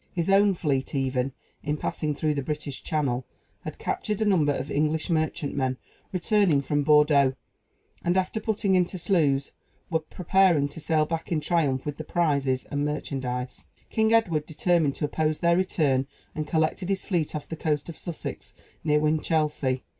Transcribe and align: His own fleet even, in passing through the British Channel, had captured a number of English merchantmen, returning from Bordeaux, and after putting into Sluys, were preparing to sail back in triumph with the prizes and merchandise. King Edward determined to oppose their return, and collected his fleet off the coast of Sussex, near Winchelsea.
His 0.13 0.31
own 0.31 0.55
fleet 0.55 0.95
even, 0.95 1.31
in 1.61 1.77
passing 1.77 2.15
through 2.15 2.33
the 2.33 2.41
British 2.41 2.81
Channel, 2.83 3.23
had 3.63 3.77
captured 3.77 4.19
a 4.19 4.25
number 4.25 4.51
of 4.51 4.71
English 4.71 5.11
merchantmen, 5.11 5.77
returning 6.11 6.61
from 6.63 6.81
Bordeaux, 6.81 7.35
and 8.03 8.17
after 8.17 8.39
putting 8.39 8.73
into 8.73 8.97
Sluys, 8.97 9.51
were 9.91 9.99
preparing 9.99 10.67
to 10.69 10.79
sail 10.79 11.05
back 11.05 11.31
in 11.31 11.39
triumph 11.39 11.85
with 11.85 11.97
the 11.97 12.03
prizes 12.03 12.65
and 12.71 12.83
merchandise. 12.83 13.67
King 13.91 14.11
Edward 14.11 14.47
determined 14.47 14.95
to 14.95 15.05
oppose 15.05 15.37
their 15.39 15.55
return, 15.55 16.07
and 16.33 16.47
collected 16.47 16.89
his 16.89 17.05
fleet 17.05 17.35
off 17.35 17.47
the 17.47 17.55
coast 17.55 17.87
of 17.87 17.95
Sussex, 17.95 18.55
near 18.83 18.97
Winchelsea. 18.99 19.83